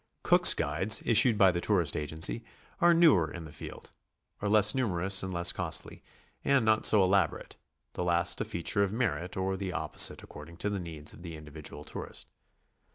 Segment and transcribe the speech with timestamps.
[0.23, 2.41] Cook's guides, issued by the tourist agency,
[2.79, 3.91] are newer in the field,
[4.39, 6.01] are less numerous and less costly,
[6.43, 7.55] and not so elab orate,
[7.93, 11.35] the last a feature of merit or the opposite according to the needs of the
[11.37, 12.25] individual tourist.